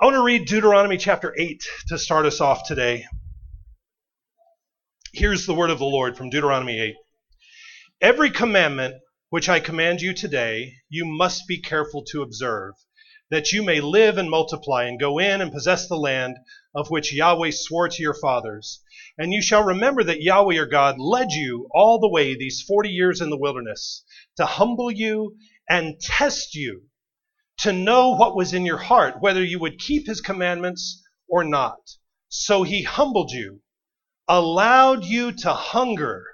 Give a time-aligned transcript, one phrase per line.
[0.00, 3.04] I want to read Deuteronomy chapter 8 to start us off today.
[5.12, 6.94] Here's the word of the Lord from Deuteronomy 8.
[8.00, 8.94] Every commandment
[9.30, 12.74] which I command you today, you must be careful to observe,
[13.32, 16.36] that you may live and multiply and go in and possess the land
[16.76, 18.80] of which Yahweh swore to your fathers.
[19.18, 22.88] And you shall remember that Yahweh your God led you all the way these 40
[22.88, 24.04] years in the wilderness
[24.36, 25.36] to humble you
[25.68, 26.84] and test you
[27.58, 31.80] to know what was in your heart, whether you would keep his commandments or not.
[32.28, 33.62] So he humbled you,
[34.28, 36.24] allowed you to hunger,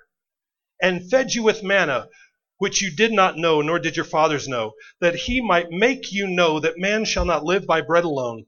[0.83, 2.09] and fed you with manna,
[2.59, 6.27] which you did not know, nor did your fathers know, that he might make you
[6.27, 8.45] know that man shall not live by bread alone,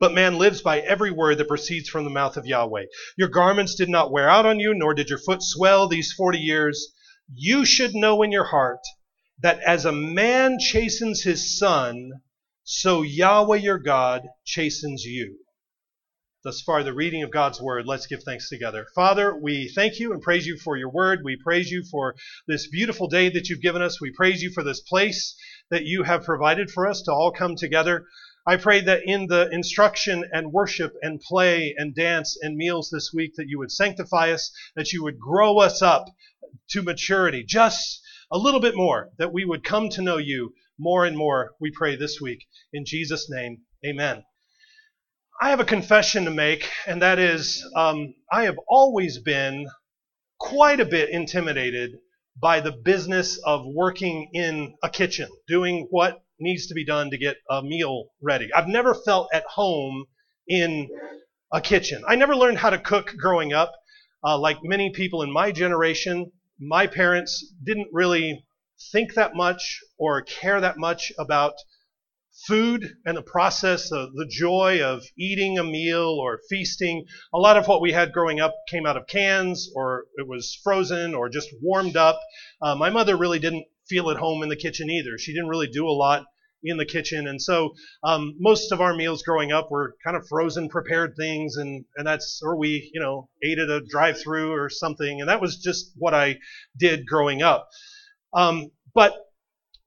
[0.00, 2.86] but man lives by every word that proceeds from the mouth of Yahweh.
[3.16, 6.38] Your garments did not wear out on you, nor did your foot swell these forty
[6.38, 6.92] years.
[7.32, 8.80] You should know in your heart
[9.40, 12.10] that as a man chastens his son,
[12.64, 15.38] so Yahweh your God chastens you.
[16.44, 17.86] Thus far, the reading of God's word.
[17.86, 18.86] Let's give thanks together.
[18.94, 21.20] Father, we thank you and praise you for your word.
[21.24, 22.14] We praise you for
[22.46, 24.00] this beautiful day that you've given us.
[24.00, 25.36] We praise you for this place
[25.70, 28.06] that you have provided for us to all come together.
[28.46, 33.10] I pray that in the instruction and worship and play and dance and meals this
[33.12, 36.06] week, that you would sanctify us, that you would grow us up
[36.70, 41.04] to maturity, just a little bit more, that we would come to know you more
[41.04, 42.46] and more, we pray this week.
[42.72, 44.24] In Jesus' name, amen.
[45.40, 49.68] I have a confession to make, and that is um, I have always been
[50.38, 51.92] quite a bit intimidated
[52.40, 57.18] by the business of working in a kitchen, doing what needs to be done to
[57.18, 58.48] get a meal ready.
[58.52, 60.06] I've never felt at home
[60.46, 60.88] in
[61.52, 62.02] a kitchen.
[62.06, 63.72] I never learned how to cook growing up.
[64.24, 68.44] Uh, like many people in my generation, my parents didn't really
[68.92, 71.54] think that much or care that much about
[72.46, 77.04] food and the process of the joy of eating a meal or feasting.
[77.34, 80.58] A lot of what we had growing up came out of cans or it was
[80.62, 82.20] frozen or just warmed up.
[82.62, 85.18] Uh, my mother really didn't feel at home in the kitchen either.
[85.18, 86.26] She didn't really do a lot
[86.62, 87.26] in the kitchen.
[87.26, 91.56] And so um, most of our meals growing up were kind of frozen prepared things
[91.56, 95.20] and, and that's, or we, you know, ate at a drive through or something.
[95.20, 96.38] And that was just what I
[96.76, 97.68] did growing up.
[98.34, 99.14] Um, but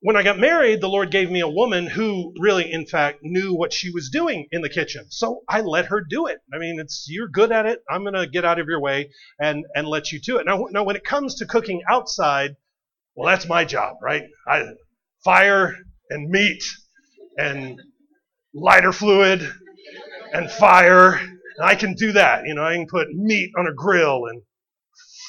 [0.03, 3.53] when I got married, the Lord gave me a woman who really, in fact, knew
[3.53, 5.05] what she was doing in the kitchen.
[5.09, 6.39] So I let her do it.
[6.51, 7.83] I mean, it's you're good at it.
[7.89, 10.45] I'm to get out of your way and and let you do it.
[10.47, 12.55] Now, now, when it comes to cooking outside,
[13.15, 14.23] well, that's my job, right?
[14.47, 14.63] I
[15.23, 15.75] fire
[16.11, 16.63] and meat
[17.37, 17.81] and
[18.53, 19.41] lighter fluid
[20.33, 21.13] and fire.
[21.15, 22.45] And I can do that.
[22.45, 24.41] You know, I can put meat on a grill and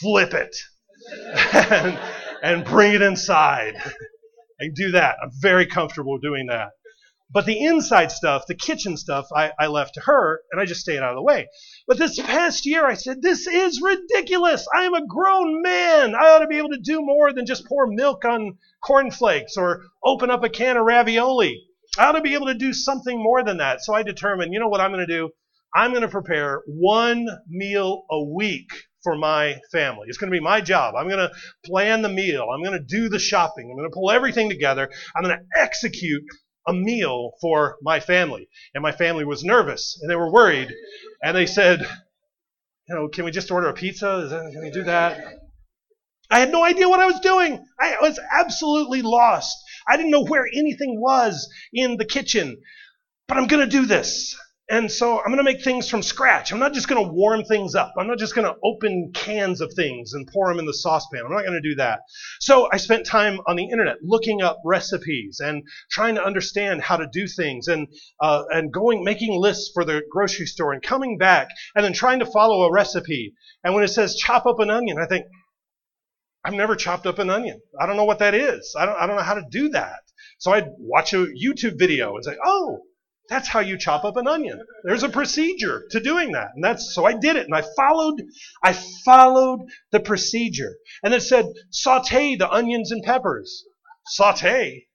[0.01, 0.55] flip it
[1.71, 1.99] and,
[2.43, 3.75] and bring it inside.
[3.77, 5.17] I can do that.
[5.23, 6.69] I'm very comfortable doing that.
[7.33, 10.83] But the inside stuff, the kitchen stuff, I, I, left to her, and I just
[10.83, 11.49] stayed out of the way.
[11.89, 14.67] But this past year, I said, This is ridiculous.
[14.75, 16.15] I am a grown man.
[16.15, 19.85] I ought to be able to do more than just pour milk on cornflakes or
[20.05, 21.65] open up a can of ravioli.
[21.99, 23.83] I ought to be able to do something more than that.
[23.83, 25.31] So I determined, you know what I'm going to do?
[25.75, 28.69] I'm going to prepare one meal a week
[29.03, 30.07] for my family.
[30.09, 30.95] It's going to be my job.
[30.97, 31.33] I'm going to
[31.65, 32.47] plan the meal.
[32.53, 33.71] I'm going to do the shopping.
[33.71, 34.91] I'm going to pull everything together.
[35.17, 36.23] I'm going to execute
[36.67, 38.49] a meal for my family.
[38.75, 40.73] And my family was nervous and they were worried.
[41.23, 41.81] And they said,
[42.89, 44.23] you know, can we just order a pizza?
[44.25, 45.39] Is that, can we do that?
[46.31, 47.65] I had no idea what I was doing.
[47.79, 49.57] I was absolutely lost.
[49.87, 52.57] I didn't know where anything was in the kitchen.
[53.29, 54.37] But I'm going to do this.
[54.73, 56.51] And so I'm going to make things from scratch.
[56.51, 57.93] I'm not just going to warm things up.
[57.99, 61.21] I'm not just going to open cans of things and pour them in the saucepan.
[61.27, 62.01] I'm not going to do that.
[62.41, 66.97] So I spent time on the internet looking up recipes and trying to understand how
[66.97, 67.87] to do things and,
[68.19, 72.21] uh, and going, making lists for the grocery store and coming back and then trying
[72.21, 73.35] to follow a recipe.
[73.63, 75.27] And when it says chop up an onion, I think,
[76.45, 77.61] I've never chopped up an onion.
[77.79, 78.75] I don't know what that is.
[78.79, 80.01] I don't, I don't know how to do that.
[80.39, 82.81] So I'd watch a YouTube video and say, oh,
[83.29, 84.61] that's how you chop up an onion.
[84.85, 86.49] There's a procedure to doing that.
[86.55, 88.23] And that's so I did it and I followed
[88.63, 88.73] I
[89.05, 89.61] followed
[89.91, 90.75] the procedure.
[91.03, 93.65] And it said saute the onions and peppers.
[94.07, 94.87] Saute?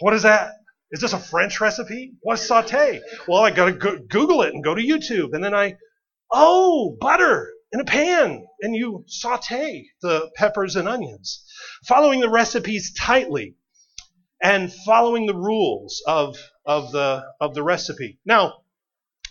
[0.00, 0.52] What is that?
[0.92, 2.12] Is this a French recipe?
[2.20, 3.00] What's saute?
[3.26, 5.32] Well, I got to go- Google it and go to YouTube.
[5.32, 5.74] And then I,
[6.30, 8.46] oh, butter in a pan.
[8.60, 11.44] And you saute the peppers and onions.
[11.88, 13.56] Following the recipes tightly
[14.42, 16.36] and following the rules of,
[16.66, 18.18] of, the, of the recipe.
[18.24, 18.54] Now,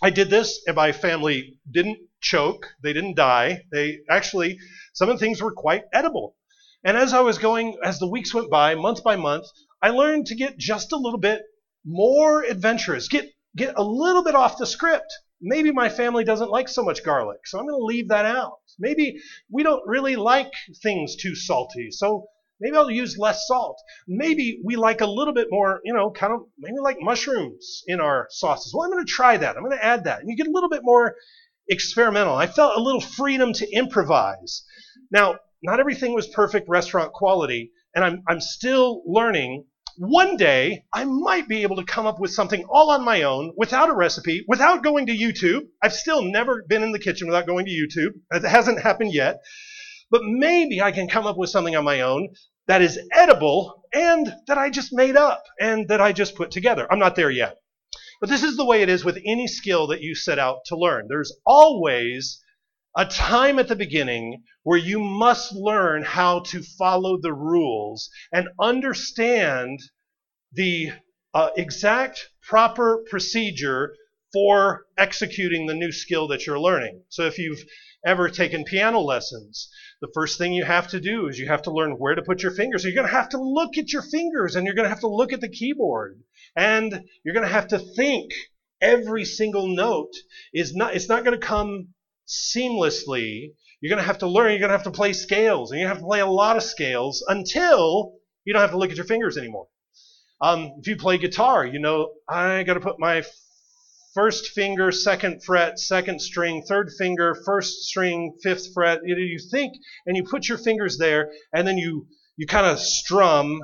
[0.02, 2.66] I did this, and my family didn't choke.
[2.82, 3.62] They didn't die.
[3.72, 4.58] They actually,
[4.92, 6.36] some of the things were quite edible.
[6.84, 9.46] And as I was going, as the weeks went by, month by month,
[9.82, 11.42] I learned to get just a little bit
[11.84, 15.12] more adventurous, get get a little bit off the script.
[15.40, 18.58] Maybe my family doesn't like so much garlic, so I'm going to leave that out.
[18.78, 20.52] Maybe we don't really like
[20.82, 22.28] things too salty, so
[22.60, 23.78] maybe I'll use less salt.
[24.08, 28.00] Maybe we like a little bit more, you know, kind of maybe like mushrooms in
[28.00, 28.72] our sauces.
[28.74, 29.56] Well, I'm going to try that.
[29.56, 30.20] I'm going to add that.
[30.20, 31.14] And you get a little bit more
[31.68, 32.36] experimental.
[32.36, 34.62] I felt a little freedom to improvise.
[35.10, 39.64] Now, not everything was perfect restaurant quality, and I'm, I'm still learning.
[39.98, 43.52] One day, I might be able to come up with something all on my own
[43.56, 45.62] without a recipe, without going to YouTube.
[45.82, 48.12] I've still never been in the kitchen without going to YouTube.
[48.30, 49.40] It hasn't happened yet.
[50.10, 52.28] But maybe I can come up with something on my own
[52.66, 56.90] that is edible and that I just made up and that I just put together.
[56.90, 57.56] I'm not there yet.
[58.20, 60.76] But this is the way it is with any skill that you set out to
[60.76, 61.06] learn.
[61.08, 62.42] There's always
[62.96, 68.48] a time at the beginning where you must learn how to follow the rules and
[68.58, 69.80] understand
[70.52, 70.92] the
[71.34, 73.94] uh, exact proper procedure
[74.32, 77.02] for executing the new skill that you're learning.
[77.10, 77.62] So if you've
[78.06, 79.68] ever taken piano lessons,
[80.00, 82.42] the first thing you have to do is you have to learn where to put
[82.42, 82.82] your fingers.
[82.82, 85.00] So you're going to have to look at your fingers and you're going to have
[85.00, 86.20] to look at the keyboard
[86.54, 88.32] and you're going to have to think
[88.80, 90.12] every single note
[90.52, 91.88] is not it's not going to come
[92.28, 93.52] seamlessly.
[93.80, 95.86] You're going to have to learn, you're going to have to play scales, and you
[95.86, 98.14] have to play a lot of scales until
[98.44, 99.66] you don't have to look at your fingers anymore.
[100.40, 103.22] Um, if you play guitar, you know, I got to put my
[104.16, 109.00] first finger, second fret, second string, third finger, first string, fifth fret.
[109.04, 109.74] You, know, you think
[110.06, 112.06] and you put your fingers there, and then you
[112.38, 113.60] you kind of strum,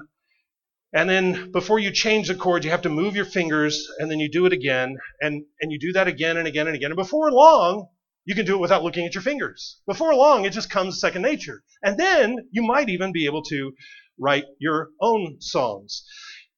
[0.92, 4.20] and then before you change the chord, you have to move your fingers, and then
[4.20, 6.90] you do it again, and and you do that again and again and again.
[6.90, 7.88] And before long,
[8.26, 9.80] you can do it without looking at your fingers.
[9.86, 11.64] Before long, it just comes second nature.
[11.82, 13.72] And then you might even be able to
[14.18, 16.04] write your own songs.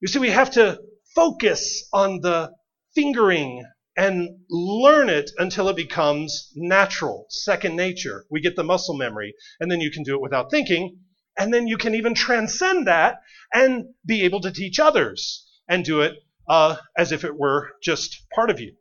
[0.01, 0.81] You see, we have to
[1.15, 2.51] focus on the
[2.95, 3.65] fingering
[3.97, 8.27] and learn it until it becomes natural, second nature.
[8.31, 10.99] We get the muscle memory, and then you can do it without thinking,
[11.39, 13.21] and then you can even transcend that
[13.53, 16.15] and be able to teach others and do it
[16.49, 18.75] uh, as if it were just part of you.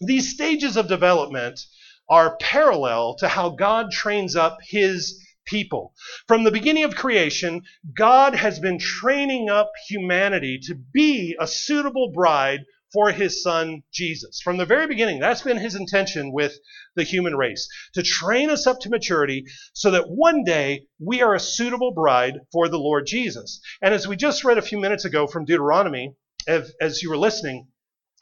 [0.00, 1.60] These stages of development
[2.08, 5.92] are parallel to how God trains up his people.
[6.26, 7.62] From the beginning of creation,
[7.96, 12.60] God has been training up humanity to be a suitable bride
[12.92, 14.40] for his son Jesus.
[14.40, 16.58] From the very beginning, that's been his intention with
[16.94, 21.34] the human race to train us up to maturity so that one day we are
[21.34, 23.60] a suitable bride for the Lord Jesus.
[23.82, 26.14] And as we just read a few minutes ago from Deuteronomy,
[26.46, 27.68] as, you were listening,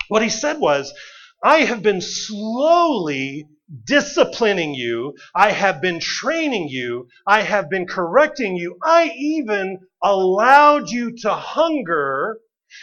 [0.09, 0.93] what he said was,
[1.45, 3.47] I have been slowly
[3.85, 5.15] disciplining you.
[5.35, 7.09] I have been training you.
[7.27, 8.79] I have been correcting you.
[8.83, 12.39] I even allowed you to hunger.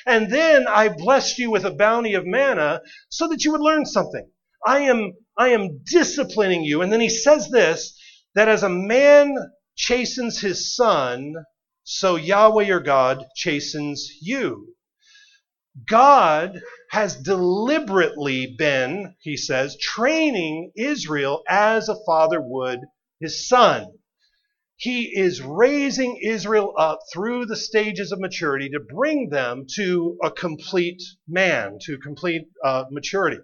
[0.05, 3.85] And then I blessed you with a bounty of manna so that you would learn
[3.85, 4.29] something.
[4.65, 6.81] I am, I am disciplining you.
[6.81, 7.99] And then he says this,
[8.35, 9.35] that as a man
[9.75, 11.33] chastens his son,
[11.83, 14.75] so Yahweh your God chastens you.
[15.87, 22.79] God has deliberately been, he says, training Israel as a father would
[23.19, 23.87] his son.
[24.77, 30.31] He is raising Israel up through the stages of maturity to bring them to a
[30.31, 33.37] complete man, to complete uh, maturity.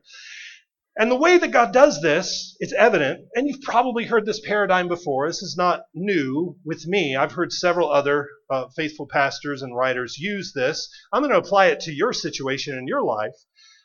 [0.97, 4.89] And the way that God does this is evident, and you've probably heard this paradigm
[4.89, 5.27] before.
[5.27, 7.15] This is not new with me.
[7.15, 10.89] I've heard several other uh, faithful pastors and writers use this.
[11.13, 13.35] I'm going to apply it to your situation in your life.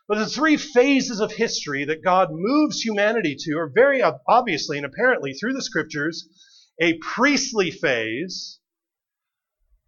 [0.08, 4.84] But the three phases of history that God moves humanity to are very obviously and
[4.84, 6.26] apparently through the scriptures
[6.80, 8.58] a priestly phase,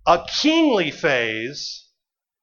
[0.06, 1.88] a kingly phase,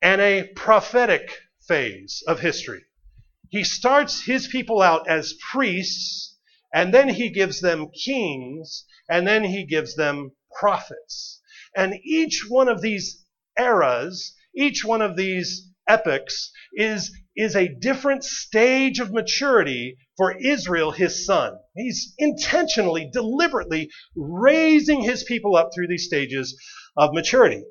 [0.01, 2.83] and a prophetic phase of history.
[3.49, 6.37] He starts his people out as priests,
[6.73, 11.41] and then he gives them kings, and then he gives them prophets.
[11.75, 13.25] And each one of these
[13.57, 20.91] eras, each one of these epochs is, is a different stage of maturity for Israel,
[20.91, 21.57] his son.
[21.75, 26.55] He's intentionally, deliberately raising his people up through these stages
[26.95, 27.63] of maturity.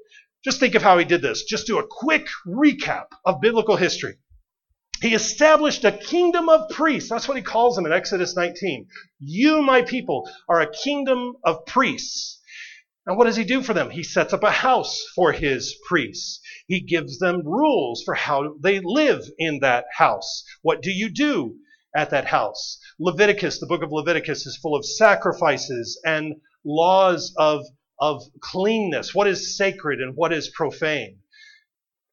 [0.45, 1.45] Just think of how he did this.
[1.45, 4.17] Just do a quick recap of biblical history.
[5.01, 7.11] He established a kingdom of priests.
[7.11, 8.87] That's what he calls them in Exodus 19.
[9.19, 12.41] You, my people, are a kingdom of priests.
[13.05, 13.91] And what does he do for them?
[13.91, 16.41] He sets up a house for his priests.
[16.69, 20.45] He gives them rules for how they live in that house.
[20.63, 21.57] What do you do
[21.97, 22.79] at that house?
[23.01, 27.65] Leviticus, the book of Leviticus, is full of sacrifices and laws of,
[27.99, 29.13] of cleanness.
[29.13, 31.19] What is sacred and what is profane?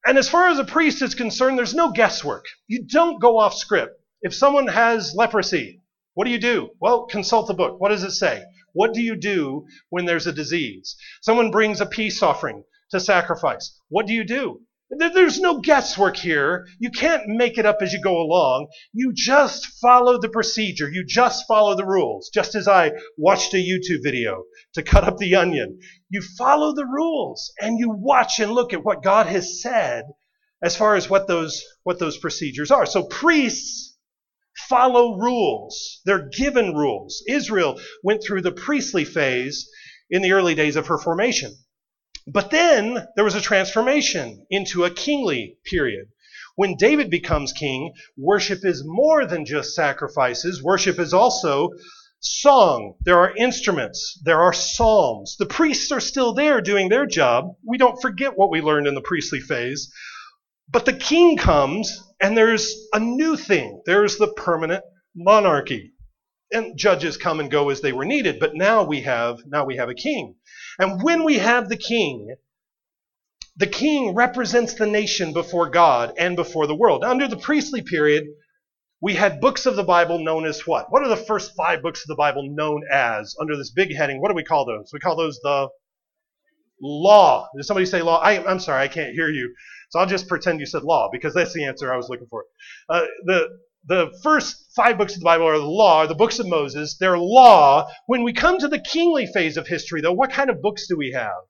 [0.08, 2.46] And as far as a priest is concerned, there's no guesswork.
[2.68, 4.02] You don't go off script.
[4.22, 5.82] If someone has leprosy,
[6.16, 6.72] what do you do?
[6.82, 7.80] Well, consult the book.
[7.80, 8.44] What does it say?
[8.74, 10.96] What do you do when there's a disease?
[11.22, 13.80] Someone brings a peace offering to sacrifice.
[13.90, 14.62] What do you do?
[14.92, 16.66] There's no guesswork here.
[16.80, 18.70] You can't make it up as you go along.
[18.92, 20.90] You just follow the procedure.
[20.90, 22.32] You just follow the rules.
[22.34, 25.80] Just as I watched a YouTube video to cut up the onion.
[26.10, 30.06] You follow the rules and you watch and look at what God has said
[30.64, 32.88] as far as what those, what those procedures are.
[32.88, 33.89] So priests
[34.68, 36.02] follow rules.
[36.06, 37.24] They're given rules.
[37.28, 39.70] Israel went through the priestly phase
[40.10, 41.56] in the early days of her formation.
[42.28, 46.08] But then there was a transformation into a kingly period.
[46.56, 50.62] When David becomes king, worship is more than just sacrifices.
[50.62, 51.70] Worship is also
[52.20, 52.96] song.
[53.06, 54.20] There are instruments.
[54.26, 55.38] There are psalms.
[55.38, 57.56] The priests are still there doing their job.
[57.66, 59.92] We don't forget what we learned in the priestly phase.
[60.70, 63.82] But the king comes and there's a new thing.
[63.86, 64.84] There's the permanent
[65.16, 65.94] monarchy.
[66.52, 69.78] And judges come and go as they were needed, but now we have now we
[69.78, 70.36] have a king.
[70.80, 72.36] And when we have the king,
[73.56, 77.04] the king represents the nation before God and before the world.
[77.04, 78.26] Under the priestly period,
[79.02, 80.88] we had books of the Bible known as what?
[80.90, 84.20] What are the first five books of the Bible known as under this big heading?
[84.20, 84.90] What do we call those?
[84.92, 85.70] We call those the
[86.82, 87.48] law.
[87.56, 88.20] Did somebody say law?
[88.20, 89.54] I, am sorry, I can't hear you.
[89.90, 92.46] So I'll just pretend you said law because that's the answer I was looking for.
[92.88, 93.50] Uh, the
[93.86, 96.98] the first five books of the Bible are the law, are the books of Moses.
[96.98, 97.88] They're law.
[98.08, 100.98] When we come to the kingly phase of history, though, what kind of books do
[100.98, 101.44] we have?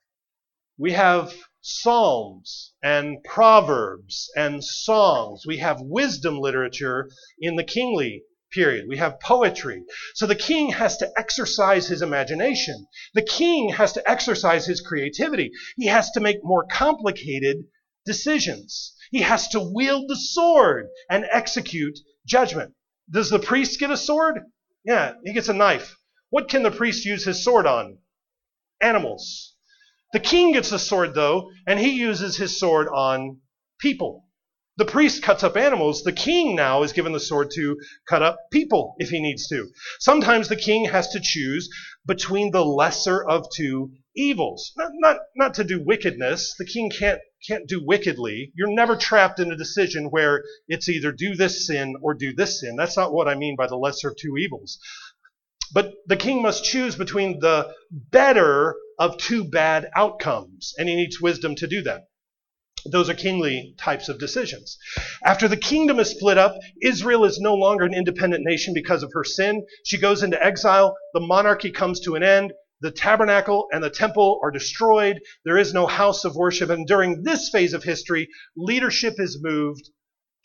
[0.77, 5.43] We have Psalms and Proverbs and songs.
[5.45, 7.09] We have wisdom literature
[7.41, 8.85] in the kingly period.
[8.87, 9.83] We have poetry.
[10.13, 12.87] So the king has to exercise his imagination.
[13.13, 15.51] The king has to exercise his creativity.
[15.75, 17.65] He has to make more complicated
[18.09, 18.95] decisions.
[19.11, 22.73] He has to wield the sword and execute judgment.
[23.11, 24.39] Does the priest get a sword?
[24.83, 25.95] Yeah, he gets a knife.
[26.31, 27.99] What can the priest use his sword on?
[28.81, 29.55] Animals.
[30.11, 33.41] The king gets a sword, though, and he uses his sword on
[33.79, 34.25] people.
[34.77, 36.03] The priest cuts up animals.
[36.03, 39.69] The king now is given the sword to cut up people if he needs to.
[39.99, 41.69] Sometimes the king has to choose
[42.07, 44.71] between the lesser of two evils.
[44.77, 46.55] Not, not, not to do wickedness.
[46.57, 48.51] The king can't, can't do wickedly.
[48.55, 52.59] You're never trapped in a decision where it's either do this sin or do this
[52.59, 52.75] sin.
[52.75, 54.79] That's not what I mean by the lesser of two evils.
[55.71, 61.21] But the king must choose between the better of two bad outcomes, and he needs
[61.21, 62.05] wisdom to do that.
[62.85, 64.77] Those are kingly types of decisions.
[65.23, 69.11] After the kingdom is split up, Israel is no longer an independent nation because of
[69.13, 69.65] her sin.
[69.85, 70.97] She goes into exile.
[71.13, 72.53] The monarchy comes to an end.
[72.81, 75.21] The tabernacle and the temple are destroyed.
[75.45, 76.69] There is no house of worship.
[76.69, 79.89] And during this phase of history, leadership is moved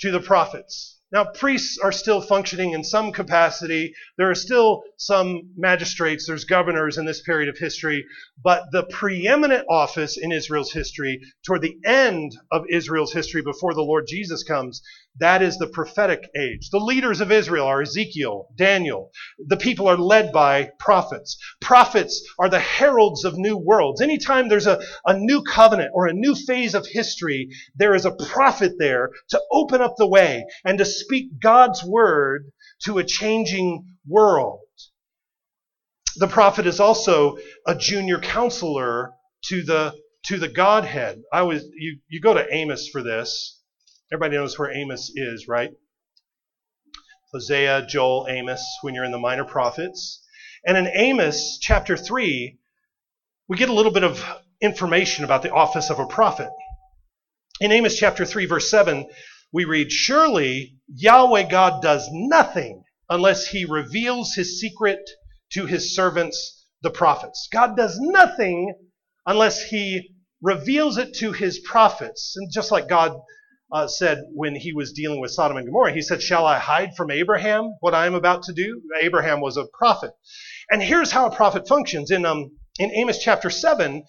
[0.00, 0.99] to the prophets.
[1.12, 3.95] Now, priests are still functioning in some capacity.
[4.19, 8.05] There are still some magistrates, there's governors in this period of history,
[8.43, 13.83] but the preeminent office in Israel's history, toward the end of Israel's history before the
[13.83, 14.83] Lord Jesus comes,
[15.21, 16.71] that is the prophetic age.
[16.71, 19.12] The leaders of Israel are Ezekiel, Daniel.
[19.38, 21.38] The people are led by prophets.
[21.61, 24.00] Prophets are the heralds of new worlds.
[24.00, 28.16] Anytime there's a, a new covenant or a new phase of history, there is a
[28.16, 32.50] prophet there to open up the way and to speak God's word
[32.85, 34.61] to a changing world.
[36.16, 39.12] The prophet is also a junior counselor
[39.47, 39.94] to the
[40.26, 41.23] to the Godhead.
[41.33, 43.61] I was you, you go to Amos for this.
[44.12, 45.70] Everybody knows where Amos is, right?
[47.32, 50.23] Hosea, Joel, Amos, when you're in the minor prophets.
[50.66, 52.58] And in Amos chapter 3,
[53.49, 54.25] we get a little bit of
[54.61, 56.50] information about the office of a prophet.
[57.61, 59.08] In Amos chapter 3, verse 7,
[59.52, 65.00] we read, Surely Yahweh God does nothing unless he reveals his secret
[65.52, 67.49] to his servants, the prophets.
[67.50, 68.75] God does nothing
[69.26, 70.11] unless he
[70.42, 72.34] reveals it to his prophets.
[72.37, 73.16] And just like God
[73.73, 75.92] uh, said when he was dealing with Sodom and Gomorrah.
[75.92, 78.83] He said, Shall I hide from Abraham what I am about to do?
[79.00, 80.12] Abraham was a prophet.
[80.71, 82.11] And here's how a prophet functions.
[82.11, 84.04] In, um, in Amos chapter 7,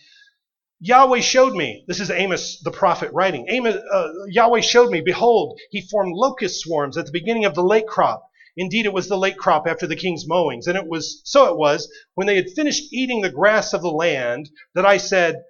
[0.79, 5.57] Yahweh showed me, this is Amos the prophet writing, Amos, uh, Yahweh showed me, behold,
[5.71, 8.29] he formed locust swarms at the beginning of the late crop.
[8.57, 10.67] Indeed, it was the late crop after the king's mowings.
[10.67, 13.91] And it was, so it was, when they had finished eating the grass of the
[13.91, 15.43] land, that I said,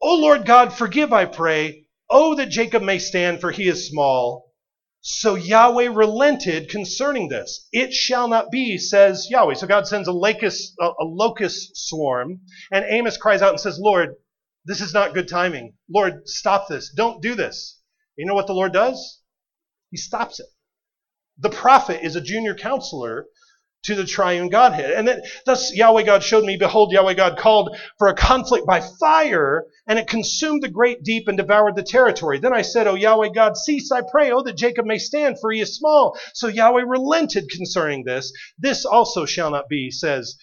[0.00, 4.52] O Lord God, forgive, I pray, Oh, that Jacob may stand, for he is small.
[5.00, 7.66] So Yahweh relented concerning this.
[7.72, 9.54] It shall not be, says Yahweh.
[9.54, 14.10] So God sends a locust, a, locust swarm, and Amos cries out and says, Lord,
[14.64, 15.74] This is not good timing.
[15.92, 16.92] Lord, stop this.
[16.94, 17.80] Don't do this.
[18.16, 19.20] You know what the Lord does?
[19.90, 20.46] He stops it.
[21.38, 23.26] The prophet is a junior counselor
[23.84, 24.92] to the triune Godhead.
[24.92, 28.80] And then thus Yahweh God showed me, behold, Yahweh God called for a conflict by
[28.80, 32.38] fire, and it consumed the great deep and devoured the territory.
[32.38, 35.50] Then I said, O Yahweh God, cease, I pray, oh, that Jacob may stand, for
[35.50, 36.16] he is small.
[36.34, 38.32] So Yahweh relented concerning this.
[38.58, 40.36] This also shall not be, says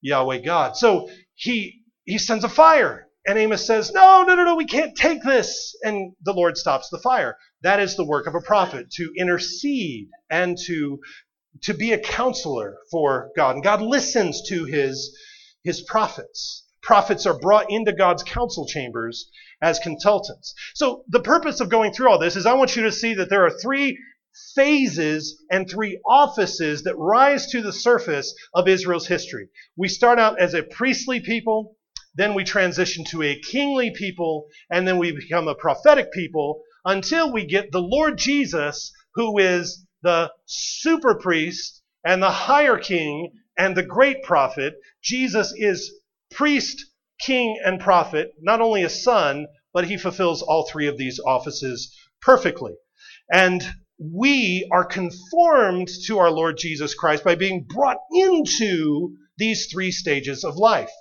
[0.00, 0.76] Yahweh God.
[0.76, 3.06] So he he sends a fire.
[3.28, 5.74] And Amos says, No, no, no, no, we can't take this.
[5.82, 7.36] And the Lord stops the fire.
[7.62, 11.00] That is the work of a prophet, to intercede and to
[11.62, 13.56] to be a counselor for God.
[13.56, 15.16] And God listens to his,
[15.64, 16.64] his prophets.
[16.82, 20.54] Prophets are brought into God's council chambers as consultants.
[20.74, 23.30] So the purpose of going through all this is I want you to see that
[23.30, 23.98] there are three
[24.54, 29.48] phases and three offices that rise to the surface of Israel's history.
[29.76, 31.76] We start out as a priestly people,
[32.14, 37.32] then we transition to a kingly people, and then we become a prophetic people until
[37.32, 43.76] we get the Lord Jesus, who is the super priest and the higher king and
[43.76, 44.74] the great prophet.
[45.02, 45.92] Jesus is
[46.30, 46.86] priest,
[47.20, 51.92] king, and prophet, not only a son, but he fulfills all three of these offices
[52.22, 52.74] perfectly.
[53.32, 53.62] And
[53.98, 60.44] we are conformed to our Lord Jesus Christ by being brought into these three stages
[60.44, 60.92] of life.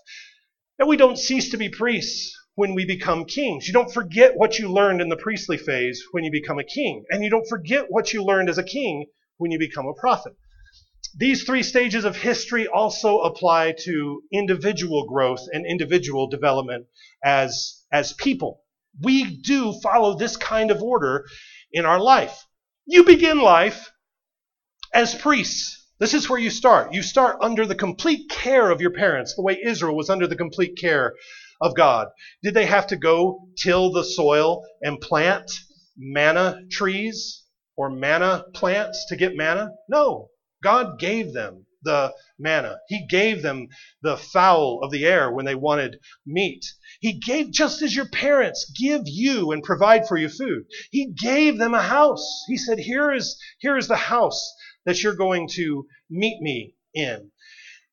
[0.79, 3.67] And we don't cease to be priests when we become kings.
[3.67, 7.03] You don't forget what you learned in the priestly phase when you become a king.
[7.09, 9.05] And you don't forget what you learned as a king
[9.38, 10.33] when you become a prophet.
[11.17, 16.88] These three stages of history also apply to individual growth and individual development
[17.24, 18.62] as, as people.
[19.01, 21.25] We do follow this kind of order
[21.71, 22.45] in our life.
[22.85, 23.91] You begin life
[24.93, 25.89] as priests.
[26.00, 26.93] This is where you start.
[26.93, 30.35] You start under the complete care of your parents, the way Israel was under the
[30.35, 31.13] complete care
[31.62, 32.07] of God?
[32.43, 35.51] Did they have to go till the soil and plant
[35.97, 37.43] manna trees
[37.75, 39.69] or manna plants to get manna?
[39.89, 40.29] No.
[40.63, 42.77] God gave them the manna.
[42.88, 43.67] He gave them
[44.01, 46.65] the fowl of the air when they wanted meat.
[46.99, 51.58] He gave, just as your parents give you and provide for you food, He gave
[51.58, 52.43] them a house.
[52.47, 54.53] He said, Here is, here is the house
[54.86, 57.32] that you're going to meet me in.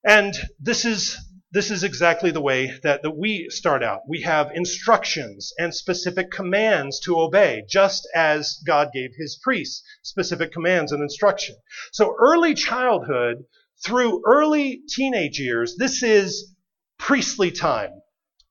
[0.04, 1.16] And this is
[1.52, 4.00] this is exactly the way that, that we start out.
[4.08, 10.50] We have instructions and specific commands to obey, just as God gave his priests specific
[10.50, 11.56] commands and instruction.
[11.92, 13.44] So early childhood
[13.84, 16.54] through early teenage years, this is
[16.98, 17.90] priestly time.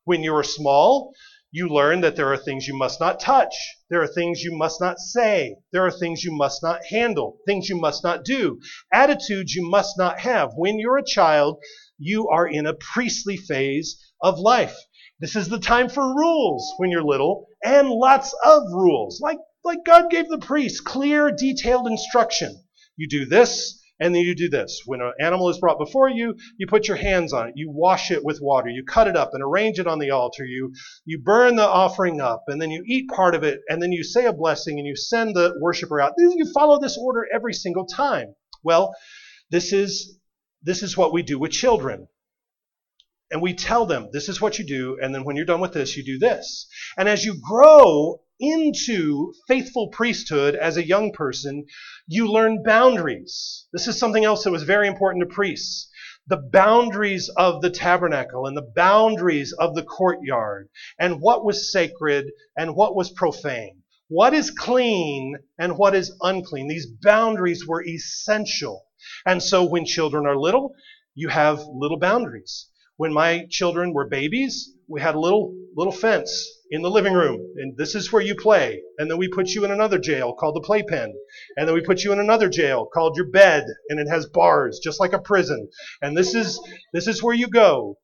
[0.04, 1.14] When you're small,
[1.54, 3.54] you learn that there are things you must not touch.
[3.90, 5.58] There are things you must not say.
[5.72, 7.40] There are things you must not handle.
[7.46, 8.60] Things you must not do.
[8.94, 10.52] Attitudes you must not have.
[10.56, 11.60] When you're a child,
[12.02, 14.76] you are in a priestly phase of life.
[15.20, 19.22] This is the time for rules when you're little and lots of rules.
[19.22, 22.64] Like, like God gave the priests clear, detailed instruction.
[22.98, 24.82] You do this, and then you do this.
[24.88, 27.54] When an animal is brought before you, you put your hands on it.
[27.56, 28.70] You wash it with water.
[28.70, 30.44] You cut it up and arrange it on the altar.
[30.44, 30.74] You,
[31.06, 34.04] you burn the offering up, and then you eat part of it, and then you
[34.04, 36.14] say a blessing, and you send the worshiper out.
[36.18, 38.34] You follow this order every single time.
[38.64, 38.92] Well,
[39.52, 40.18] this is
[40.64, 42.08] this is what we do with children.
[43.32, 45.74] And we tell them, this is what you do, and then when you're done with
[45.74, 46.68] this, you do this.
[46.98, 51.66] And as you grow into faithful priesthood as a young person,
[52.08, 53.68] you learn boundaries.
[53.72, 55.90] This is something else that was very important to priests.
[56.28, 60.70] The boundaries of the tabernacle and the boundaries of the courtyard,
[61.00, 63.82] and what was sacred and what was profane.
[64.10, 66.68] What is clean and what is unclean.
[66.68, 68.84] These boundaries were essential
[69.26, 70.74] and so when children are little,
[71.16, 72.68] you have little boundaries.
[72.98, 77.40] When my children were babies, we had a little little fence in the living room,
[77.58, 78.82] and this is where you play.
[78.98, 81.14] And then we put you in another jail called the playpen,
[81.58, 84.80] and then we put you in another jail called your bed, and it has bars
[84.84, 85.68] just like a prison.
[86.02, 86.60] And this is
[86.94, 87.98] this is where you go.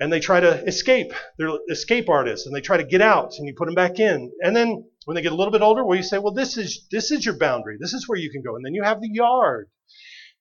[0.00, 1.12] And they try to escape.
[1.38, 4.32] They're escape artists, and they try to get out, and you put them back in.
[4.42, 6.86] And then when they get a little bit older, well, you say, well, this is
[6.90, 7.76] this is your boundary.
[7.80, 8.56] This is where you can go.
[8.56, 9.68] And then you have the yard.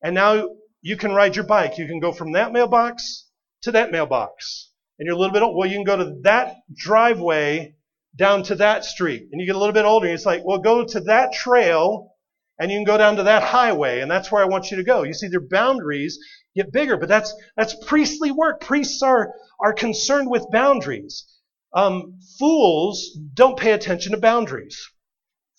[0.03, 0.49] And now
[0.81, 1.77] you can ride your bike.
[1.77, 3.29] You can go from that mailbox
[3.63, 4.69] to that mailbox.
[4.99, 5.57] And you're a little bit old.
[5.57, 7.75] Well, you can go to that driveway
[8.15, 9.27] down to that street.
[9.31, 12.13] And you get a little bit older, and it's like, well, go to that trail
[12.59, 14.83] and you can go down to that highway, and that's where I want you to
[14.83, 15.03] go.
[15.03, 16.19] You see, their boundaries
[16.55, 18.61] get bigger, but that's that's priestly work.
[18.61, 21.25] Priests are are concerned with boundaries.
[21.73, 24.79] Um, fools don't pay attention to boundaries.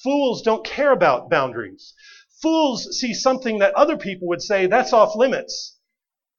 [0.03, 1.95] Fools don't care about boundaries.
[2.43, 5.79] Fools see something that other people would say, that's off limits.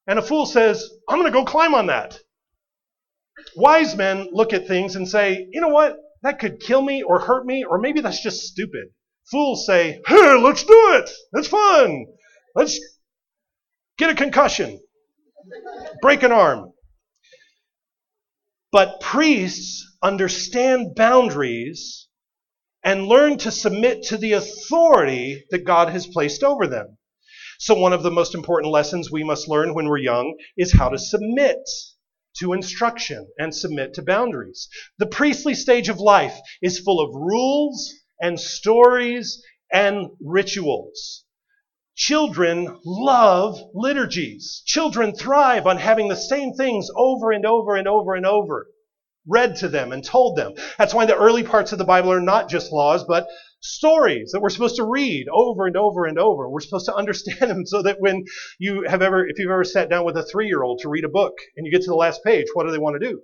[0.07, 2.19] And a fool says, I'm going to go climb on that.
[3.55, 5.97] Wise men look at things and say, you know what?
[6.21, 8.89] That could kill me or hurt me, or maybe that's just stupid.
[9.31, 11.09] Fools say, hey, let's do it.
[11.33, 12.05] It's fun.
[12.55, 12.79] Let's
[13.97, 14.79] get a concussion,
[16.01, 16.71] break an arm.
[18.75, 22.09] But priests understand boundaries
[22.83, 26.97] and learn to submit to the authority that God has placed over them.
[27.57, 30.89] So, one of the most important lessons we must learn when we're young is how
[30.89, 31.55] to submit
[32.39, 34.67] to instruction and submit to boundaries.
[34.97, 41.23] The priestly stage of life is full of rules and stories and rituals.
[41.95, 44.62] Children love liturgies.
[44.65, 48.67] Children thrive on having the same things over and over and over and over
[49.27, 50.53] read to them and told them.
[50.77, 53.27] That's why the early parts of the Bible are not just laws, but
[53.62, 56.49] stories that we're supposed to read over and over and over.
[56.49, 58.23] We're supposed to understand them so that when
[58.60, 61.05] you have ever, if you've ever sat down with a three year old to read
[61.05, 63.21] a book and you get to the last page, what do they want to do?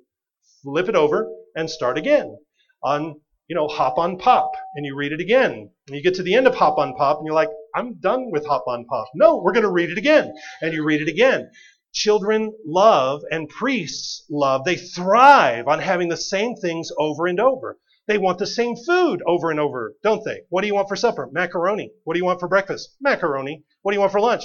[0.64, 2.38] Flip it over and start again
[2.84, 5.70] on, you know, hop on pop and you read it again.
[5.88, 8.32] And you get to the end of hop on pop and you're like, I'm done
[8.32, 9.08] with hop on pop.
[9.16, 10.34] No, we're going to read it again.
[10.62, 11.50] And you read it again.
[11.94, 14.64] Children love and priests love.
[14.64, 17.78] They thrive on having the same things over and over.
[18.08, 20.42] They want the same food over and over, don't they?
[20.50, 21.30] What do you want for supper?
[21.32, 21.92] Macaroni.
[22.04, 22.96] What do you want for breakfast?
[23.00, 23.64] Macaroni.
[23.82, 24.44] What do you want for lunch?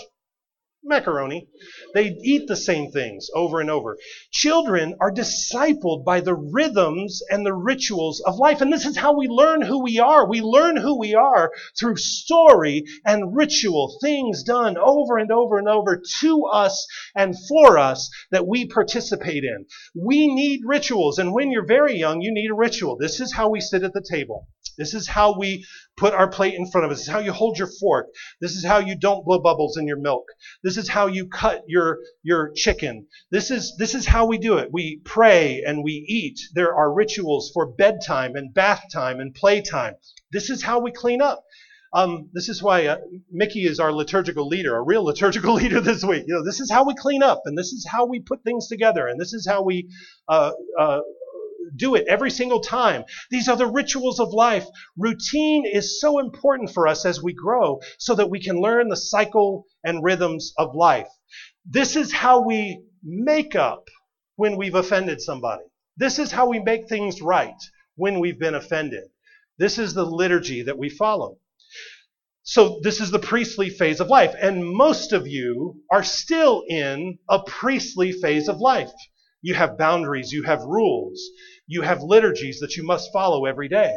[0.86, 1.48] Macaroni.
[1.94, 3.98] They eat the same things over and over.
[4.30, 8.60] Children are discipled by the rhythms and the rituals of life.
[8.60, 10.28] And this is how we learn who we are.
[10.28, 15.68] We learn who we are through story and ritual, things done over and over and
[15.68, 19.66] over to us and for us that we participate in.
[19.94, 21.18] We need rituals.
[21.18, 22.96] And when you're very young, you need a ritual.
[22.96, 24.48] This is how we sit at the table.
[24.78, 26.98] This is how we put our plate in front of us.
[26.98, 28.06] This is how you hold your fork.
[28.40, 30.24] This is how you don't blow bubbles in your milk.
[30.62, 33.06] This is how you cut your, your chicken.
[33.30, 34.70] This is, this is how we do it.
[34.72, 36.40] We pray and we eat.
[36.54, 39.94] There are rituals for bedtime and bath time and playtime.
[40.32, 41.44] This is how we clean up.
[41.92, 42.98] Um, this is why uh,
[43.30, 46.24] Mickey is our liturgical leader, a real liturgical leader this week.
[46.26, 48.68] You know, this is how we clean up, and this is how we put things
[48.68, 49.88] together, and this is how we
[50.28, 51.00] uh, uh,
[51.74, 53.04] do it every single time.
[53.30, 54.66] These are the rituals of life.
[54.96, 58.96] Routine is so important for us as we grow so that we can learn the
[58.96, 61.08] cycle and rhythms of life.
[61.68, 63.84] This is how we make up
[64.36, 65.64] when we've offended somebody.
[65.96, 67.60] This is how we make things right
[67.96, 69.04] when we've been offended.
[69.58, 71.38] This is the liturgy that we follow.
[72.42, 74.34] So, this is the priestly phase of life.
[74.40, 78.92] And most of you are still in a priestly phase of life.
[79.46, 81.30] You have boundaries, you have rules,
[81.68, 83.96] you have liturgies that you must follow every day.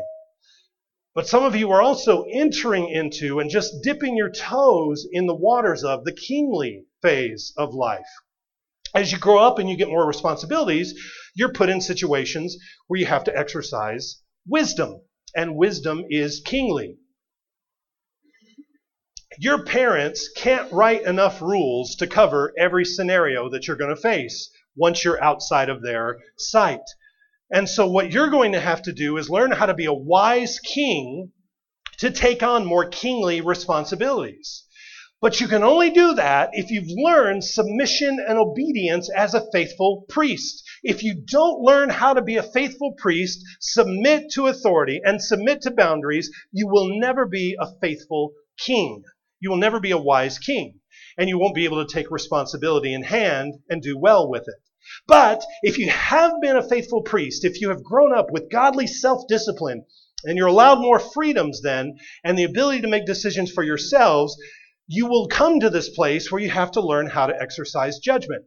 [1.15, 5.33] But some of you are also entering into and just dipping your toes in the
[5.33, 8.05] waters of the kingly phase of life.
[8.93, 10.93] As you grow up and you get more responsibilities,
[11.33, 15.01] you're put in situations where you have to exercise wisdom,
[15.35, 16.99] and wisdom is kingly.
[19.39, 24.51] Your parents can't write enough rules to cover every scenario that you're going to face
[24.79, 26.81] once you're outside of their sight.
[27.51, 29.93] And so, what you're going to have to do is learn how to be a
[29.93, 31.31] wise king
[31.97, 34.65] to take on more kingly responsibilities.
[35.21, 40.05] But you can only do that if you've learned submission and obedience as a faithful
[40.07, 40.63] priest.
[40.81, 45.61] If you don't learn how to be a faithful priest, submit to authority, and submit
[45.63, 49.03] to boundaries, you will never be a faithful king.
[49.41, 50.79] You will never be a wise king.
[51.17, 54.68] And you won't be able to take responsibility in hand and do well with it.
[55.07, 58.85] But if you have been a faithful priest, if you have grown up with godly
[58.85, 59.85] self discipline,
[60.23, 64.37] and you're allowed more freedoms then, and the ability to make decisions for yourselves,
[64.87, 68.45] you will come to this place where you have to learn how to exercise judgment.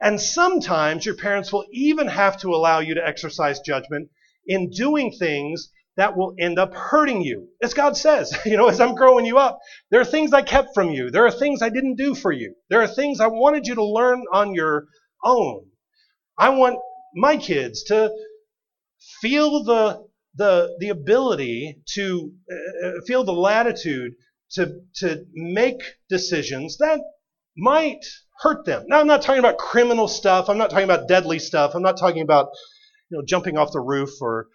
[0.00, 4.08] And sometimes your parents will even have to allow you to exercise judgment
[4.46, 7.48] in doing things that will end up hurting you.
[7.62, 9.58] As God says, you know, as I'm growing you up,
[9.90, 11.10] there are things I kept from you.
[11.10, 12.54] There are things I didn't do for you.
[12.68, 14.84] There are things I wanted you to learn on your
[15.24, 15.66] own.
[16.38, 16.78] I want
[17.14, 18.10] my kids to
[19.20, 24.14] feel the the the ability to uh, uh, feel the latitude
[24.52, 27.00] to to make decisions that
[27.56, 28.04] might
[28.40, 28.84] hurt them.
[28.88, 30.48] Now I'm not talking about criminal stuff.
[30.48, 31.74] I'm not talking about deadly stuff.
[31.74, 32.48] I'm not talking about
[33.10, 34.48] you know jumping off the roof or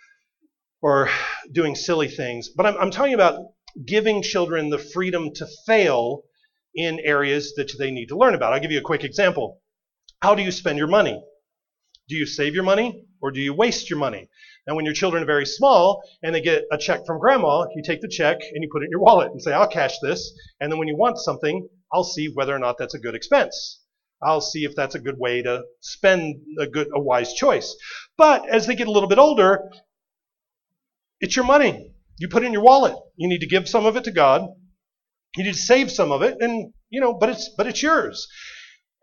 [0.82, 1.10] or
[1.52, 2.50] doing silly things.
[2.50, 3.42] But I'm, I'm talking about
[3.86, 6.24] giving children the freedom to fail
[6.76, 8.54] in areas that they need to learn about.
[8.54, 9.62] I'll give you a quick example.
[10.22, 11.22] How do you spend your money?
[12.08, 14.30] Do you save your money or do you waste your money?
[14.68, 17.82] Now, when your children are very small and they get a check from grandma, you
[17.84, 20.32] take the check and you put it in your wallet and say, I'll cash this.
[20.60, 23.82] And then when you want something, I'll see whether or not that's a good expense.
[24.22, 27.76] I'll see if that's a good way to spend a good, a wise choice.
[28.18, 29.70] But as they get a little bit older,
[31.20, 31.92] it's your money.
[32.20, 32.96] You put it in your wallet.
[33.16, 34.48] You need to give some of it to God.
[35.36, 38.28] You need to save some of it, and you know, but it's but it's yours.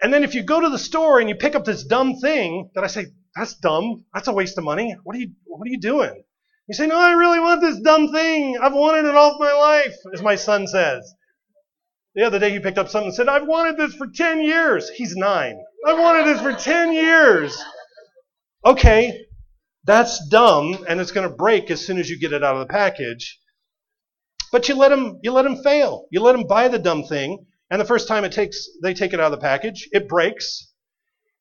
[0.04, 2.68] And then if you go to the store and you pick up this dumb thing
[2.74, 4.04] that I say, that's dumb.
[4.12, 4.94] That's a waste of money.
[5.02, 6.22] What are you what are you doing?
[6.68, 8.58] You say, No, I really want this dumb thing.
[8.60, 11.10] I've wanted it all my life, as my son says.
[12.14, 14.90] The other day he picked up something and said, I've wanted this for 10 years.
[14.90, 15.58] He's nine.
[15.86, 17.56] I've wanted this for 10 years.
[18.62, 19.24] Okay,
[19.84, 22.68] that's dumb and it's going to break as soon as you get it out of
[22.68, 23.40] the package.
[24.52, 26.04] But you let him, you let him fail.
[26.10, 27.46] You let him buy the dumb thing.
[27.70, 30.72] And the first time it takes, they take it out of the package, it breaks.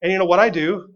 [0.01, 0.93] And you know what I do?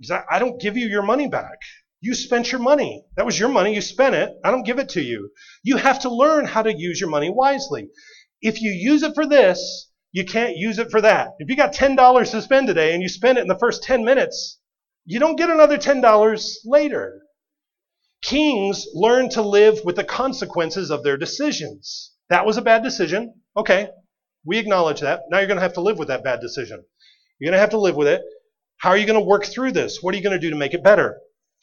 [0.00, 1.58] Is I, I don't give you your money back.
[2.00, 3.04] You spent your money.
[3.16, 3.74] That was your money.
[3.74, 4.30] You spent it.
[4.42, 5.30] I don't give it to you.
[5.62, 7.88] You have to learn how to use your money wisely.
[8.40, 11.28] If you use it for this, you can't use it for that.
[11.38, 14.04] If you got $10 to spend today and you spend it in the first 10
[14.04, 14.58] minutes,
[15.04, 17.20] you don't get another $10 later.
[18.22, 22.12] Kings learn to live with the consequences of their decisions.
[22.28, 23.42] That was a bad decision.
[23.56, 23.88] Okay,
[24.44, 25.22] we acknowledge that.
[25.30, 26.82] Now you're going to have to live with that bad decision.
[27.38, 28.22] You're going to have to live with it.
[28.78, 29.98] How are you going to work through this?
[30.02, 31.18] What are you going to do to make it better?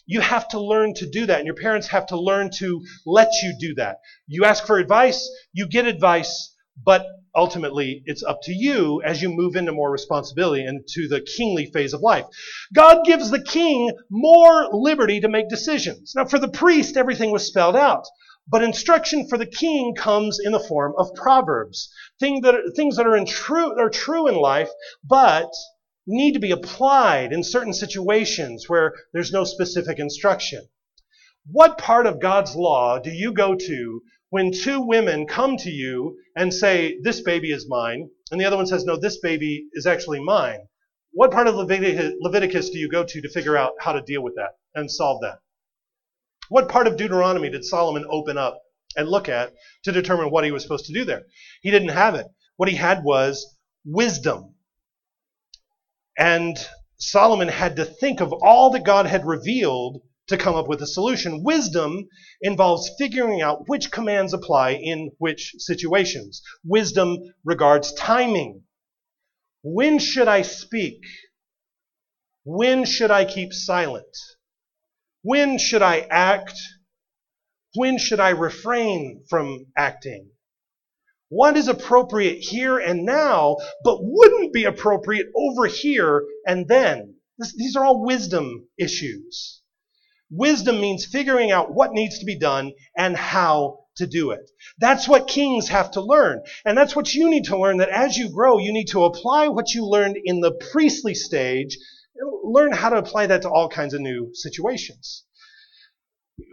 [0.05, 3.29] You have to learn to do that, and your parents have to learn to let
[3.43, 3.97] you do that.
[4.27, 9.29] You ask for advice, you get advice, but ultimately it's up to you as you
[9.29, 12.25] move into more responsibility and to the kingly phase of life.
[12.73, 16.13] God gives the king more liberty to make decisions.
[16.15, 18.05] Now, for the priest, everything was spelled out.
[18.49, 22.95] But instruction for the king comes in the form of proverbs, things that are, things
[22.95, 24.69] that are, true, are true in life,
[25.03, 25.51] but
[26.05, 30.69] need to be applied in certain situations where there's no specific instruction.
[31.51, 36.17] What part of God's law do you go to when two women come to you
[36.35, 39.85] and say, This baby is mine, and the other one says, No, this baby is
[39.85, 40.67] actually mine?
[41.11, 44.35] What part of Leviticus do you go to to figure out how to deal with
[44.35, 45.39] that and solve that?
[46.49, 48.61] What part of Deuteronomy did Solomon open up
[48.95, 51.23] and look at to determine what he was supposed to do there?
[51.61, 52.27] He didn't have it.
[52.55, 54.55] What he had was wisdom.
[56.17, 56.57] And
[56.97, 60.87] Solomon had to think of all that God had revealed to come up with a
[60.87, 61.43] solution.
[61.43, 62.07] Wisdom
[62.41, 66.41] involves figuring out which commands apply in which situations.
[66.65, 68.63] Wisdom regards timing.
[69.63, 71.01] When should I speak?
[72.43, 74.05] When should I keep silent?
[75.29, 76.57] When should I act?
[77.73, 80.29] When should I refrain from acting?
[81.27, 87.15] What is appropriate here and now, but wouldn't be appropriate over here and then?
[87.37, 89.61] This, these are all wisdom issues.
[90.31, 94.49] Wisdom means figuring out what needs to be done and how to do it.
[94.79, 96.41] That's what kings have to learn.
[96.63, 99.49] And that's what you need to learn that as you grow, you need to apply
[99.49, 101.77] what you learned in the priestly stage
[102.47, 105.25] learn how to apply that to all kinds of new situations.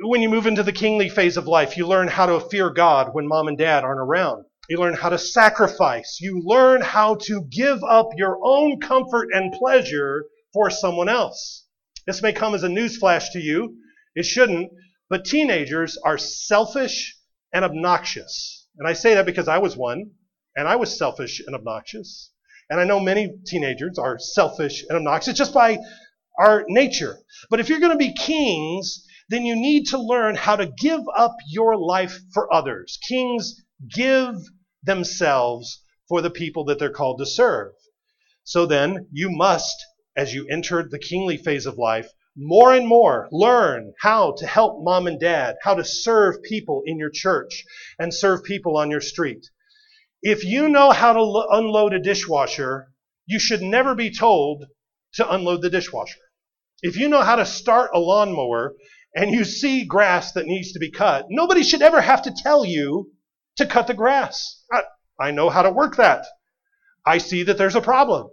[0.02, 3.10] When you move into the kingly phase of life, you learn how to fear God
[3.12, 4.44] when mom and dad aren't around.
[4.68, 6.18] You learn how to sacrifice.
[6.20, 11.66] You learn how to give up your own comfort and pleasure for someone else.
[12.06, 13.76] This may come as a newsflash to you.
[14.14, 14.72] It shouldn't.
[15.10, 17.16] But teenagers are selfish
[17.52, 18.66] and obnoxious.
[18.78, 20.12] And I say that because I was one,
[20.56, 22.32] and I was selfish and obnoxious.
[22.70, 25.78] And I know many teenagers are selfish and obnoxious just by
[26.38, 27.18] our nature.
[27.50, 31.02] But if you're going to be kings, then you need to learn how to give
[31.16, 32.98] up your life for others.
[33.08, 33.62] Kings
[33.94, 34.34] give
[34.82, 37.72] themselves for the people that they're called to serve.
[38.44, 39.74] So then, you must,
[40.16, 44.82] as you enter the kingly phase of life, more and more learn how to help
[44.82, 47.64] mom and dad, how to serve people in your church
[47.98, 49.48] and serve people on your street.
[50.26, 52.88] If you know how to lo- unload a dishwasher,
[53.26, 54.64] you should never be told
[55.16, 56.18] to unload the dishwasher.
[56.80, 58.74] If you know how to start a lawnmower
[59.14, 62.64] and you see grass that needs to be cut, nobody should ever have to tell
[62.64, 63.12] you
[63.56, 64.64] to cut the grass.
[64.72, 64.84] I,
[65.20, 66.24] I know how to work that.
[67.04, 68.30] I see that there's a problem.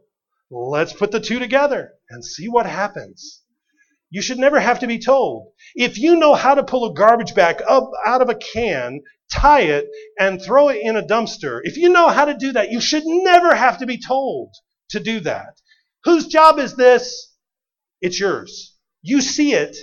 [0.49, 3.40] Let's put the two together and see what happens.
[4.11, 5.53] You should never have to be told.
[5.73, 8.99] If you know how to pull a garbage bag up out of a can,
[9.31, 9.87] tie it,
[10.19, 13.03] and throw it in a dumpster, if you know how to do that, you should
[13.05, 14.53] never have to be told
[14.89, 15.53] to do that.
[16.03, 17.35] Whose job is this?
[18.01, 18.75] It's yours.
[19.01, 19.77] You see it.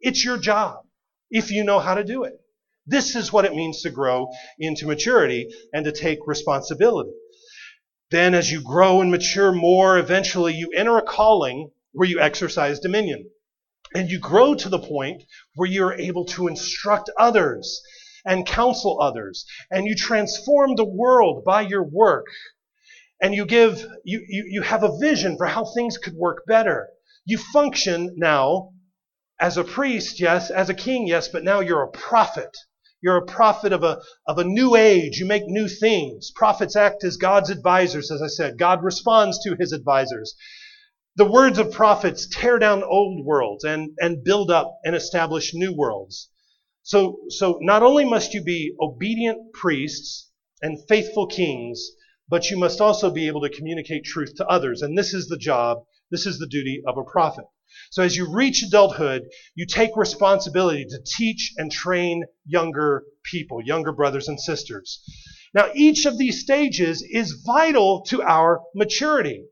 [0.00, 0.86] It's your job
[1.30, 2.40] if you know how to do it.
[2.86, 7.12] This is what it means to grow into maturity and to take responsibility.
[8.10, 12.80] Then, as you grow and mature more, eventually you enter a calling where you exercise
[12.80, 13.30] dominion.
[13.94, 15.22] And you grow to the point
[15.54, 17.80] where you're able to instruct others
[18.26, 19.46] and counsel others.
[19.70, 22.26] And you transform the world by your work.
[23.20, 26.88] and you give, you, you, you have a vision for how things could work better.
[27.24, 28.70] You function now
[29.40, 32.50] as a priest, yes, as a king, yes, but now you're a prophet.
[33.02, 35.18] You're a prophet of a, of a new age.
[35.18, 36.32] You make new things.
[36.36, 38.58] Prophets act as God's advisors, as I said.
[38.58, 40.34] God responds to his advisors.
[41.16, 45.72] The words of prophets tear down old worlds and, and build up and establish new
[45.72, 46.30] worlds.
[46.82, 51.92] So, so not only must you be obedient priests and faithful kings,
[52.28, 54.82] but you must also be able to communicate truth to others.
[54.82, 57.44] And this is the job, this is the duty of a prophet.
[57.90, 63.92] So as you reach adulthood, you take responsibility to teach and train younger people, younger
[63.92, 65.02] brothers and sisters.
[65.54, 69.44] Now, each of these stages is vital to our maturity.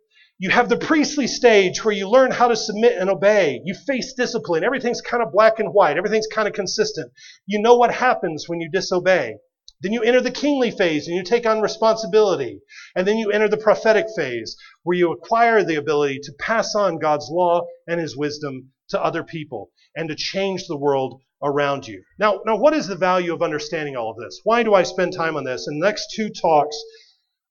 [0.42, 3.61] You have the priestly stage where you learn how to submit and obey.
[3.64, 4.64] You face discipline.
[4.64, 5.96] Everything's kind of black and white.
[5.96, 7.12] Everything's kind of consistent.
[7.46, 9.37] You know what happens when you disobey.
[9.83, 12.61] Then you enter the kingly phase and you take on responsibility.
[12.96, 16.98] And then you enter the prophetic phase where you acquire the ability to pass on
[16.98, 22.02] God's law and his wisdom to other people and to change the world around you.
[22.18, 24.40] Now, now what is the value of understanding all of this?
[24.42, 25.68] Why do I spend time on this?
[25.68, 26.76] In the next two talks,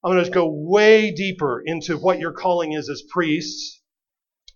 [0.03, 3.81] I'm going to go way deeper into what your calling is as priests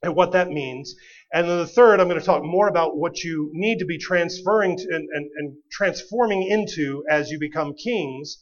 [0.02, 0.96] and what that means.
[1.34, 3.98] And then the third, I'm going to talk more about what you need to be
[3.98, 8.38] transferring to and, and, and transforming into as you become kings.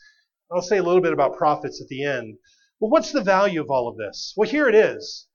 [0.52, 2.38] I'll say a little bit about prophets at the end.
[2.80, 4.34] Well, what's the value of all of this?
[4.38, 5.28] Well, here it is.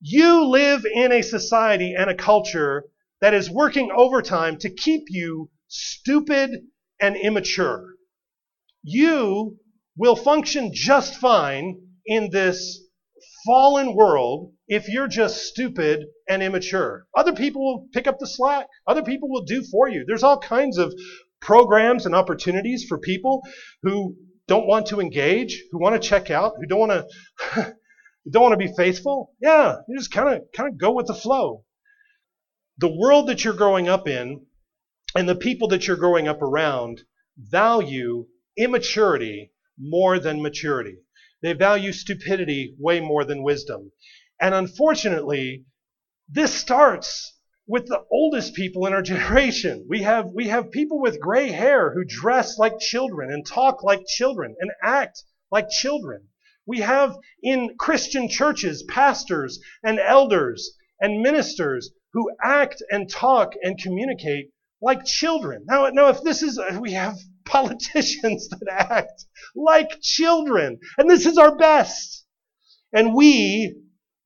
[0.00, 2.84] You live in a society and a culture
[3.20, 6.50] that is working overtime to keep you stupid
[7.00, 7.94] and immature.
[8.82, 9.58] You
[9.96, 12.80] will function just fine in this
[13.46, 17.06] fallen world if you're just stupid and immature.
[17.16, 18.66] Other people will pick up the slack.
[18.86, 20.04] Other people will do for you.
[20.06, 20.92] There's all kinds of
[21.40, 23.42] programs and opportunities for people
[23.82, 24.16] who
[24.48, 26.92] don't want to engage, who want to check out, who don't want
[27.54, 27.74] to
[28.30, 29.32] don't want to be faithful.
[29.40, 31.64] Yeah, you just kind of kind of go with the flow.
[32.78, 34.44] The world that you're growing up in
[35.14, 37.02] and the people that you're growing up around
[37.38, 40.96] value immaturity more than maturity.
[41.42, 43.92] They value stupidity way more than wisdom.
[44.40, 45.64] And unfortunately,
[46.28, 49.86] this starts with the oldest people in our generation.
[49.88, 54.06] We have, we have people with gray hair who dress like children and talk like
[54.06, 56.28] children and act like children.
[56.66, 63.78] We have in Christian churches pastors and elders and ministers who act and talk and
[63.78, 65.64] communicate like children.
[65.66, 71.38] Now, now if this is, we have politicians that act like children, and this is
[71.38, 72.24] our best.
[72.92, 73.76] And we,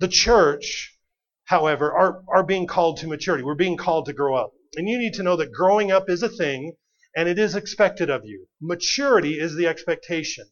[0.01, 0.97] the church,
[1.45, 3.45] however, are, are being called to maturity.
[3.45, 4.53] We're being called to grow up.
[4.77, 6.77] And you need to know that growing up is a thing,
[7.17, 8.47] and it is expected of you.
[8.61, 10.45] Maturity is the expectation.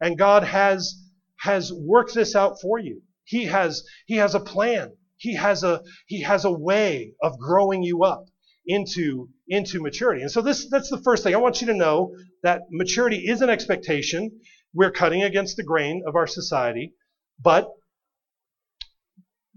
[0.00, 1.02] And God has,
[1.38, 3.02] has worked this out for you.
[3.24, 4.96] He has, he has a plan.
[5.16, 8.26] He has a, he has a way of growing you up
[8.66, 10.22] into, into maturity.
[10.22, 11.34] And so this, that's the first thing.
[11.34, 14.40] I want you to know that maturity is an expectation.
[14.72, 16.94] We're cutting against the grain of our society,
[17.38, 17.68] but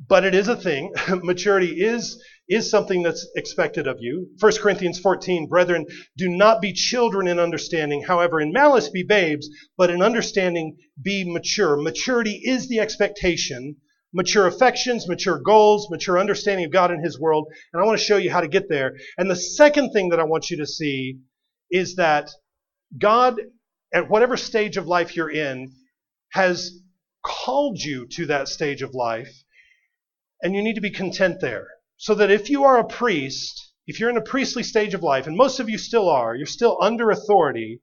[0.07, 0.93] but it is a thing.
[1.23, 4.29] Maturity is, is something that's expected of you.
[4.39, 8.03] 1 Corinthians 14, brethren, do not be children in understanding.
[8.03, 11.77] However, in malice be babes, but in understanding be mature.
[11.77, 13.77] Maturity is the expectation
[14.17, 17.47] mature affections, mature goals, mature understanding of God and His world.
[17.71, 18.95] And I want to show you how to get there.
[19.15, 21.19] And the second thing that I want you to see
[21.69, 22.31] is that
[22.97, 23.39] God,
[23.93, 25.71] at whatever stage of life you're in,
[26.31, 26.71] has
[27.23, 29.43] called you to that stage of life.
[30.41, 31.67] And you need to be content there.
[31.97, 35.27] So that if you are a priest, if you're in a priestly stage of life,
[35.27, 37.81] and most of you still are, you're still under authority,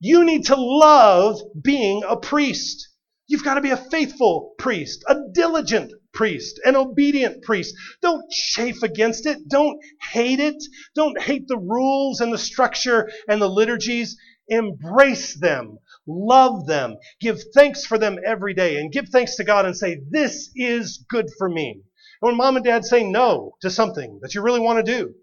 [0.00, 2.88] you need to love being a priest.
[3.28, 7.74] You've got to be a faithful priest, a diligent priest, an obedient priest.
[8.00, 9.48] Don't chafe against it.
[9.48, 9.78] Don't
[10.12, 10.62] hate it.
[10.94, 14.16] Don't hate the rules and the structure and the liturgies.
[14.48, 15.78] Embrace them.
[16.06, 16.96] Love them.
[17.20, 21.04] Give thanks for them every day and give thanks to God and say, this is
[21.08, 21.82] good for me.
[22.22, 25.14] And when mom and dad say no to something that you really want to do,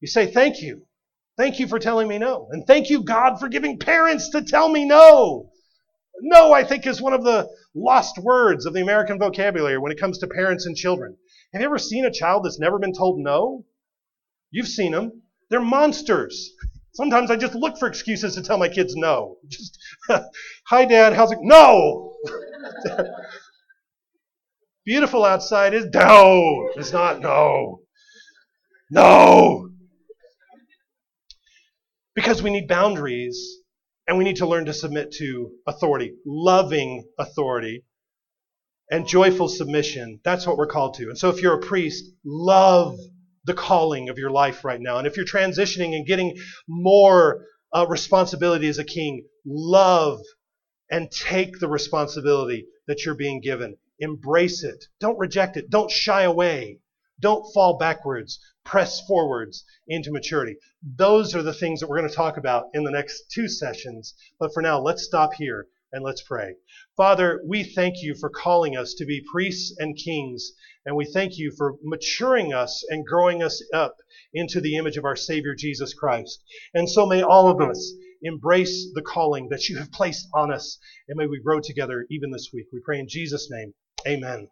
[0.00, 0.82] you say, thank you.
[1.38, 2.48] Thank you for telling me no.
[2.50, 5.50] And thank you, God, for giving parents to tell me no.
[6.20, 10.00] No, I think, is one of the lost words of the American vocabulary when it
[10.00, 11.16] comes to parents and children.
[11.52, 13.64] Have you ever seen a child that's never been told no?
[14.50, 15.22] You've seen them.
[15.50, 16.50] They're monsters.
[16.94, 19.36] Sometimes I just look for excuses to tell my kids no.
[19.48, 19.78] Just,
[20.66, 21.38] hi, Dad, how's it?
[21.40, 22.16] No!
[24.84, 26.70] Beautiful outside is no.
[26.76, 27.82] It's not no.
[28.90, 29.70] No!
[32.14, 33.58] Because we need boundaries
[34.08, 37.84] and we need to learn to submit to authority, loving authority,
[38.90, 40.18] and joyful submission.
[40.24, 41.10] That's what we're called to.
[41.10, 42.96] And so if you're a priest, love
[43.44, 44.96] the calling of your life right now.
[44.96, 46.36] And if you're transitioning and getting
[46.66, 50.20] more uh, responsibility as a king, love
[50.90, 53.76] and take the responsibility that you're being given.
[53.98, 54.86] Embrace it.
[55.00, 55.68] Don't reject it.
[55.68, 56.80] Don't shy away.
[57.20, 58.38] Don't fall backwards.
[58.64, 60.56] Press forwards into maturity.
[60.96, 64.14] Those are the things that we're going to talk about in the next two sessions.
[64.38, 66.54] But for now, let's stop here and let's pray.
[66.96, 70.52] Father, we thank you for calling us to be priests and kings,
[70.84, 73.96] and we thank you for maturing us and growing us up
[74.34, 76.42] into the image of our Savior Jesus Christ.
[76.74, 77.92] And so may all of us
[78.22, 82.30] embrace the calling that you have placed on us, and may we grow together even
[82.30, 82.66] this week.
[82.72, 83.74] We pray in Jesus' name.
[84.06, 84.48] Amen.